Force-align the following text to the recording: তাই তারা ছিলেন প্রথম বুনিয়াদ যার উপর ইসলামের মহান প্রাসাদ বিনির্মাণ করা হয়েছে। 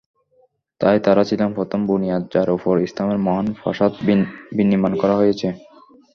তাই 0.81 0.97
তারা 1.05 1.23
ছিলেন 1.29 1.49
প্রথম 1.57 1.79
বুনিয়াদ 1.87 2.23
যার 2.33 2.49
উপর 2.57 2.73
ইসলামের 2.87 3.19
মহান 3.25 3.47
প্রাসাদ 3.59 3.91
বিনির্মাণ 4.57 4.93
করা 5.01 5.15
হয়েছে। 5.15 5.47